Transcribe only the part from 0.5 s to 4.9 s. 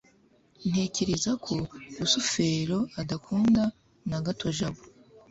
ntekereza ko rusufero adakunda na gato jabo